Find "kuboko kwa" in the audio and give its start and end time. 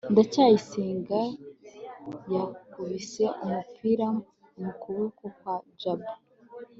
4.81-5.55